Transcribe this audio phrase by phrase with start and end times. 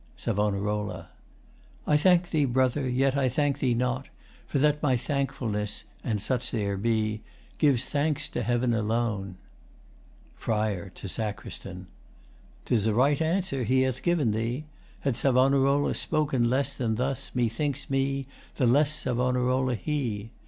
[0.17, 0.39] SAV.
[1.85, 4.07] I thank thee, Brother, yet I thank thee not,
[4.47, 7.21] for that my thankfulness (An such there be)
[7.59, 9.37] gives thanks to Heaven alone.
[10.35, 10.89] FRI.
[10.95, 11.85] [To SACR.]
[12.65, 14.65] 'Tis a right answer he hath given thee.
[15.01, 18.25] Had Sav'narola spoken less than thus, Methinks me,
[18.55, 20.31] the less Sav'narola he.